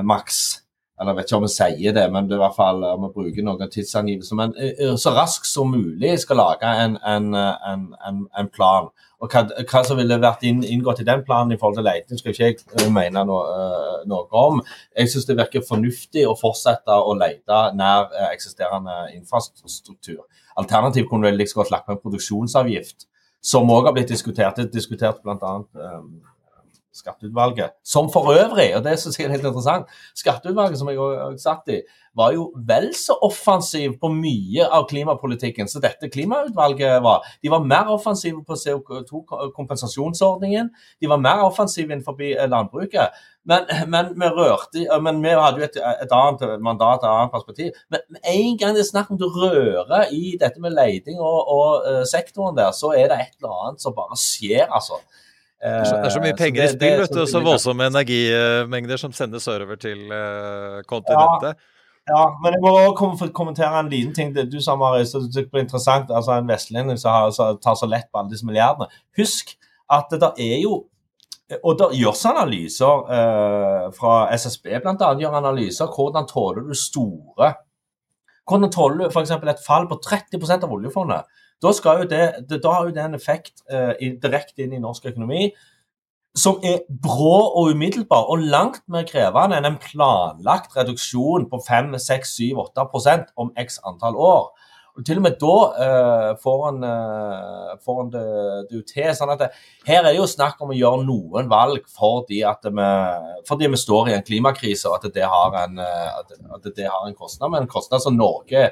[0.04, 0.61] maks
[1.02, 3.06] eller jeg vet ikke om vi sier det, men det er i hvert fall om
[3.08, 4.38] vi bruker noen tidsangivelser.
[4.38, 4.52] Men
[5.02, 8.86] så raskt som mulig skal lage en, en, en, en plan.
[9.22, 12.18] Og hva, hva, som ville vært inn, inngått i den planen i forhold til leiting,
[12.18, 14.62] skal ikke jeg mene uh, noe, om.
[14.98, 20.24] Jeg syns det virker fornuftig å fortsette å lete nær eksisterende infrastruktur.
[20.58, 23.06] Alternativt kunne vel like godt lagt på en produksjonsavgift,
[23.42, 24.58] som òg har blitt diskutert.
[24.58, 26.20] Det er diskutert blant Um,
[26.92, 27.72] skatteutvalget.
[27.84, 31.72] Som for øvrig, og det syns jeg er helt interessant, skatteutvalget som jeg har satt
[31.72, 31.80] i,
[32.16, 37.24] var jo vel så offensiv på mye av klimapolitikken som dette klimautvalget var.
[37.42, 43.08] De var mer offensive på CO2-kompensasjonsordningen, de var mer offensive innenfor eh, landbruket.
[43.48, 47.72] Men, men, vi rørte, men vi hadde jo et, et annet mandat, et annet perspektiv.
[47.90, 51.88] Men en gang det er snakk om du rører i dette med leiding og, og
[51.88, 55.00] uh, sektoren der, så er det et eller annet som bare skjer, altså.
[55.62, 59.46] Det er så mye penger i spill, vet du, og så voldsomme energimengder som sendes
[59.46, 61.54] sørover til uh, kontinentet.
[61.54, 61.68] Ja.
[62.10, 64.32] Ja, men jeg må også kommentere en liten ting.
[64.34, 67.30] Du sa, Marius, det er interessant, altså en vestlending som
[67.62, 68.90] tar så lett på alle disse milliardene.
[69.18, 69.54] Husk
[69.92, 70.80] at det der er jo
[71.52, 75.08] og det gjøres analyser eh, fra SSB bl.a.
[75.20, 77.50] gjør analyser hvordan tåler du store
[78.48, 79.30] Hvordan tåler du f.eks.
[79.30, 81.28] et fall på 30% av oljefondet?
[81.62, 81.72] Da,
[82.10, 85.52] det, det, da har jo det en effekt eh, direkte inn i norsk økonomi
[86.38, 91.92] som er brå og umiddelbar, og langt mer krevende enn en planlagt reduksjon på 5,
[92.00, 94.46] 6, 7, 8% om x antall år.
[94.92, 98.24] Og Til og med da uh, får han, en det,
[98.68, 99.08] det til.
[99.16, 99.48] sånn at det,
[99.88, 102.88] Her er det jo snakk om å gjøre noen valg fordi at vi,
[103.48, 106.20] fordi vi står i en klimakrise og at det har en, uh,
[106.58, 107.54] at det har en kostnad.
[107.54, 108.68] Men en kostnad som Norge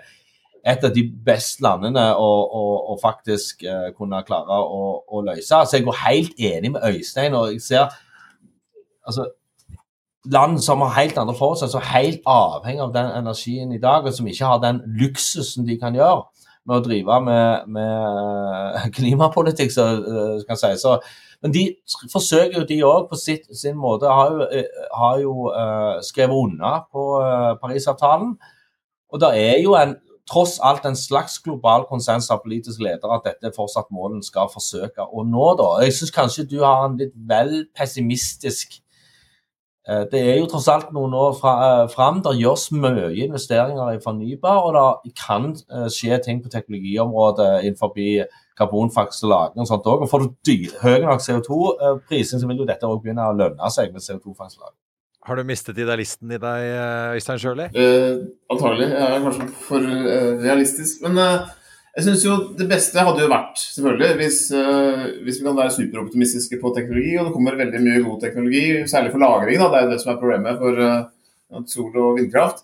[0.61, 5.48] et av de beste landene å, å, å faktisk uh, kunne klare å, å, løse.
[5.64, 7.37] Så jeg går helt enig med Øystein.
[7.37, 7.87] og jeg ser
[9.06, 9.30] altså,
[10.28, 14.04] Land som har helt andre forutsetninger, som er helt avhengig av den energien i dag,
[14.04, 16.26] og som ikke har den luksusen de kan gjøre
[16.68, 19.87] med å drive med, med eh, klimapolitikk, så,
[20.42, 20.83] skal jeg si.
[20.83, 20.98] Så,
[21.40, 21.64] men de
[22.12, 24.11] forsøker jo, de òg, på sitt, sin måte.
[24.12, 28.35] Har jo, har jo uh, skrevet unna på uh, Parisavtalen.
[29.11, 29.96] Og det er jo en
[30.30, 35.06] tross alt en slags global konsens av politiske ledere at dette fortsatt målen skal forsøke
[35.09, 35.46] å nå.
[35.59, 35.70] da.
[35.85, 38.85] Jeg syns kanskje du har en litt vel pessimistisk eh,
[39.88, 42.21] Det er jo tross alt noen år fra, eh, fram.
[42.23, 47.97] Det gjøres mye investeringer i fornybar, og det kan eh, skje ting på teknologiområdet innenfor
[48.61, 50.05] karbonfangst og -lagring og sånt òg.
[50.11, 54.05] Får du høy nok CO2-prising, så vil jo dette òg begynne å lønne seg med
[54.05, 54.79] CO2-fangst og -lagring.
[55.25, 57.66] Har du mistet idealisten i deg, eh, Øystein Sjøli?
[57.75, 58.16] Eh,
[58.51, 58.88] antagelig.
[58.90, 59.81] Jeg er kanskje for
[60.45, 61.03] realistisk.
[61.03, 61.49] Men uh,
[61.96, 64.40] jeg syns jo det beste hadde jo vært, selvfølgelig, hvis,
[65.24, 69.11] hvis vi kan være superoptimistiske på teknologi, og det kommer veldig mye god teknologi, særlig
[69.14, 69.59] for lagring.
[69.59, 69.70] Da.
[69.72, 70.83] Det er jo det som er problemet for
[71.72, 72.62] sol- og vindkraft.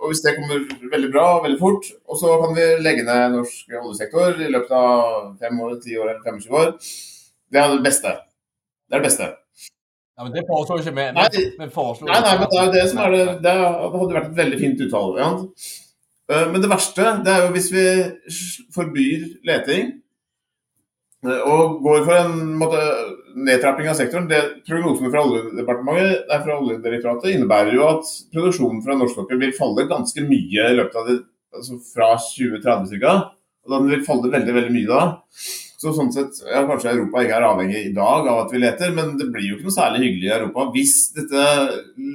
[0.00, 3.36] og Hvis det kommer veldig bra og veldig fort, og så kan vi legge ned
[3.36, 6.74] norsk oljesektor i løpet av fem år, ti år eller 25 år,
[7.52, 8.16] det er det beste.
[8.88, 9.30] Det er det beste.
[10.16, 11.04] Ja, men Det foreslår ikke vi.
[11.16, 11.28] Nei,
[12.08, 14.58] nei, nei, men det er jo det som er det Det hadde vært et veldig
[14.60, 15.20] fint utvalg.
[15.20, 15.30] Ja.
[16.30, 17.86] Eh, men det verste det er jo hvis vi
[18.74, 19.90] forbyr leting
[21.26, 22.84] eh, og går for en måte,
[23.48, 24.28] nedtrapping av sektoren.
[24.30, 29.56] Det Prognosene fra Oljedepartementet, nei, fra Oljedirektoratet innebærer jo at produksjonen fra norsk sokkel vil
[29.58, 31.18] falle ganske mye i løpet av det,
[31.56, 33.18] altså fra 2030 ca.
[33.62, 35.02] Og den vil falle veldig, veldig mye da.
[35.82, 38.88] Så sånn sett, ja, Kanskje Europa ikke er avhengig i dag av at vi leter,
[38.94, 41.42] men det blir jo ikke noe særlig hyggelig i Europa hvis dette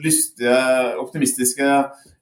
[0.06, 0.60] lystige,
[1.04, 1.68] optimistiske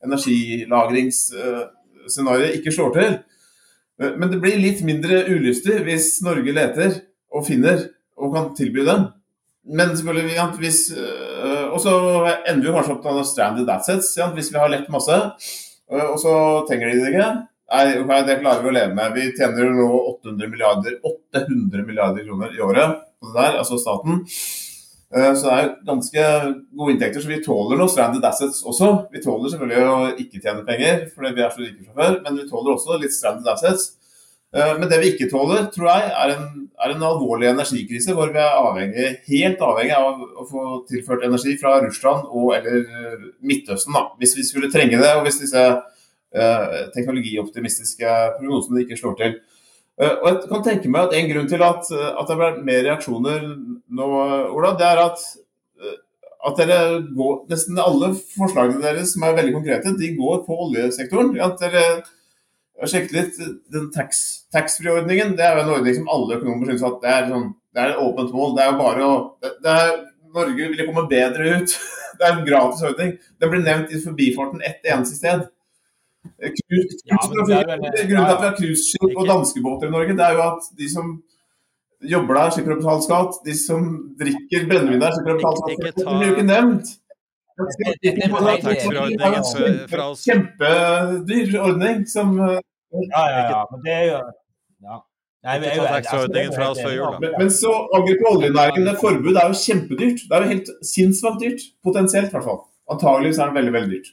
[0.07, 3.11] energilagringsscenarioet ikke slår til.
[4.17, 6.91] Men det blir litt mindre ulystig hvis Norge leter
[7.29, 7.77] og finner
[8.17, 9.01] og kan tilby dem.
[9.65, 11.91] Men selvfølgelig, ja, hvis, øh, Og så
[12.47, 15.15] ender vi kanskje opp med stranded assets hvis vi har lett masse,
[15.89, 16.33] og så
[16.69, 17.29] trenger de det ikke.
[17.65, 19.15] Nei, det klarer vi å leve med.
[19.15, 19.87] Vi tjener nå
[20.21, 24.21] 800 milliarder, 800 milliarder kroner i året på det der, altså staten.
[25.15, 26.25] Eh, så det er ganske
[26.75, 28.91] gode inntekter, så vi tåler noe stranded assets også.
[29.13, 32.41] Vi tåler selvfølgelig å ikke tjene penger, fordi vi er så rike fra før, men
[32.41, 33.93] vi tåler også litt stranded assets.
[34.55, 36.45] Eh, men det vi ikke tåler, tror jeg, er en,
[36.85, 41.57] er en alvorlig energikrise hvor vi er avhengig, helt avhengig av å få tilført energi
[41.61, 45.11] fra Russland og eller Midtøsten, da, hvis vi skulle trenge det.
[45.17, 45.65] og hvis disse
[46.95, 49.35] teknologioptimistiske prognosene ikke slår til.
[49.95, 52.81] Eh, og jeg kan tenke meg at En grunn til at, at det ble mer
[52.89, 54.07] reaksjoner nå,
[54.51, 55.23] Ola, det er at,
[55.79, 56.01] eh,
[56.49, 56.79] at dere
[57.15, 61.31] går, nesten alle forslagene deres som er veldig konkrete, de går på oljesektoren.
[61.41, 61.85] At dere
[62.75, 63.39] har sjekket litt
[63.71, 65.37] den taxfree-ordningen.
[65.39, 67.93] det er jo en ordning som alle økonomer syns at det er, sånn, det er
[67.93, 68.55] et åpent mål.
[68.57, 69.15] Det er jo bare å
[69.63, 69.97] det er,
[70.35, 71.77] Norge ville komme bedre ut.
[72.15, 73.09] Det er en gratis ordning.
[73.43, 75.41] Den blir nevnt i forbifarten ett eneste sted.
[76.41, 80.89] Grunnen til at vi har cruiseskip og danskebåter i Norge, det er jo at de
[80.91, 81.05] som
[82.05, 83.39] jobber der, slipper å betale skatt.
[83.45, 83.81] De som
[84.19, 85.95] drikker brennevin der, slipper å betale skatt.
[85.95, 86.87] Det blir jo ikke nevnt.
[90.25, 93.65] Kjempedyr ordning som Ja, ja, ja.
[93.71, 94.17] Men det er jo
[94.85, 95.01] ja.
[95.45, 97.21] Nei, jeg- jeg- altså, om.
[97.21, 98.85] Men så angrep på oljenæringen.
[98.85, 100.19] Det forbudet er jo kjempedyrt.
[100.27, 101.61] Det er jo helt sinnssvakt dyrt.
[101.85, 102.61] Potensielt, i hvert fall.
[102.89, 104.09] Antageligvis er det veldig, veldig dyrt.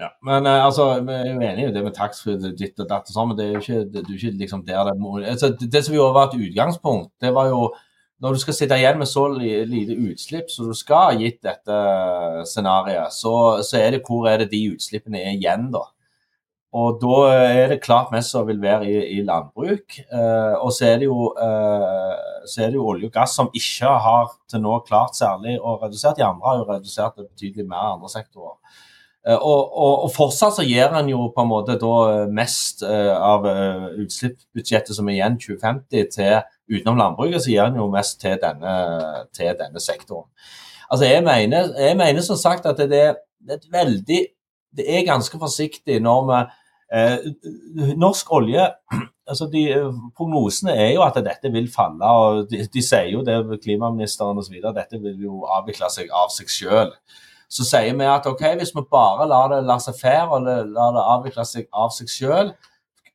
[0.00, 3.10] Ja, men uh, altså, vi er jo enige i det med taxfree ditt og datt
[3.10, 5.18] og sånn, men det er jo ikke, det, det er ikke liksom der det må
[5.20, 7.68] altså, det, det som jo var et utgangspunkt, det var jo
[8.20, 11.76] når du skal sitte igjen med så li- lite utslipp som du skal, gitt dette
[12.48, 13.32] scenarioet, så,
[13.64, 15.86] så er det hvor er det de utslippene er igjen, da.
[16.76, 19.96] Og da er det klart mest som vil være i, i landbruk.
[20.04, 23.50] Eh, og så er, det jo, eh, så er det jo olje og gass som
[23.50, 26.14] ikke har til nå klart særlig å redusere.
[26.20, 28.78] De andre har jo redusert det betydelig mer i andre sektorer.
[29.28, 32.84] Eh, og, og, og fortsatt så gir en jo på en måte da eh, mest
[32.86, 33.44] eh, av
[34.00, 36.38] utslippsbudsjettet som er igjen 2050 til
[36.70, 38.74] utenom landbruket, så gir en jo mest til denne,
[39.36, 40.28] til denne sektoren.
[40.90, 43.18] Altså jeg mener, jeg mener som sagt at det er
[43.50, 44.26] et veldig
[44.76, 46.40] Det er ganske forsiktig når vi
[46.96, 48.68] eh, Norsk olje
[49.30, 49.64] altså de,
[50.16, 52.06] Prognosene er jo at dette vil falle.
[52.06, 54.56] og De, de sier jo det, klimaministeren osv.
[54.74, 56.94] Dette vil jo avvikle seg av seg sjøl.
[57.50, 60.94] Så sier vi at ok, hvis vi bare lar det la seg fære og lar
[60.94, 62.52] det avvikle seg av seg sjøl,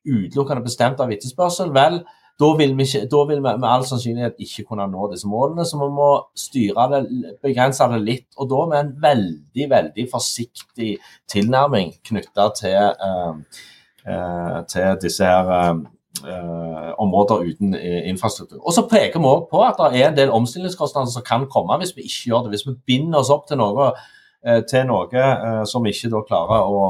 [0.06, 2.02] utelukkende bestemt av etterspørsel, vel,
[2.36, 5.64] da vil, vi ikke, da vil vi med all sannsynlighet ikke kunne nå disse målene.
[5.64, 7.00] Så vi må styre det,
[7.44, 8.26] begrense det litt.
[8.36, 10.90] Og da med en veldig, veldig forsiktig
[11.32, 12.76] tilnærming knytta til,
[13.08, 13.62] eh,
[14.04, 15.80] eh, til disse her eh,
[16.28, 18.60] eh, områder uten eh, infrastruktur.
[18.60, 21.80] Og så peker vi òg på at det er en del omstillingskostnader som kan komme
[21.80, 22.58] hvis vi ikke gjør det.
[22.58, 23.94] Hvis vi binder oss opp til noe,
[24.68, 26.88] til noe eh, som ikke da klarer å,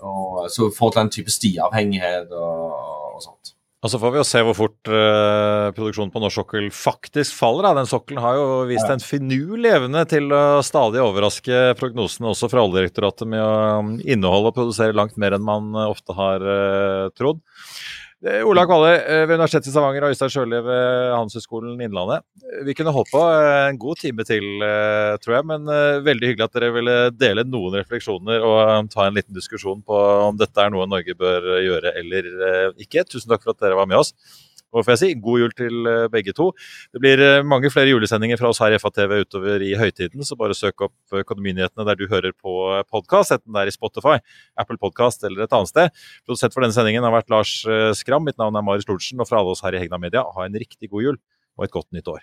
[0.00, 2.76] å Så får til en type stiavhengighet og,
[3.16, 3.56] og sånt.
[3.80, 7.64] Og så får vi jo se hvor fort uh, produksjonen på norsk sokkel faktisk faller.
[7.64, 7.78] Da.
[7.78, 12.66] Den sokkelen har jo vist en finurlig evne til å stadig overraske prognosene også fra
[12.66, 17.08] Oljedirektoratet med å um, inneholde og produsere langt mer enn man eh, ofte har uh,
[17.16, 17.40] trodd.
[18.20, 22.20] Eh, Ola Kvalle eh, ved Universitetet i Stavanger og Øystein Sjøli ved Handelshøyskolen Innlandet.
[22.44, 26.02] Eh, Vi kunne holdt på eh, en god time til, eh, tror jeg, men eh,
[26.04, 30.02] veldig hyggelig at dere ville dele noen refleksjoner og eh, ta en liten diskusjon på
[30.26, 33.06] om dette er noe Norge bør eh, gjøre eller eh, ikke.
[33.08, 34.12] Tusen takk for at dere var med oss.
[34.70, 36.50] Og får jeg si, God jul til eh, begge to.
[36.94, 40.38] Det blir eh, mange flere julesendinger fra oss her i FA-TV utover i høytiden, så
[40.38, 42.54] bare søk opp Økonominyhetene der du hører på
[42.90, 44.18] podkast, enten det er i Spotify,
[44.60, 46.02] Apple Podcast eller et annet sted.
[46.26, 48.26] Produsent for denne sendingen har vært Lars eh, Skram.
[48.26, 50.60] Mitt navn er Marius Lortsen, og fra alle oss her i Hegna Media, ha en
[50.62, 51.18] riktig god jul
[51.58, 52.22] og et godt nytt år.